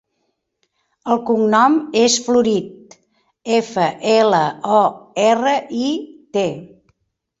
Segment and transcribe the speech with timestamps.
[1.15, 2.95] El cognom és Florit:
[3.61, 3.85] efa,
[4.15, 4.41] ela,
[4.79, 4.83] o,
[5.29, 5.91] erra, i,
[6.39, 6.49] te.